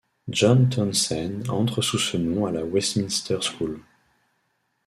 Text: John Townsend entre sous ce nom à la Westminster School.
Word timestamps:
John 0.29 0.67
Townsend 0.71 1.47
entre 1.51 1.83
sous 1.83 1.99
ce 1.99 2.17
nom 2.17 2.47
à 2.47 2.51
la 2.51 2.65
Westminster 2.65 3.37
School. 3.41 3.81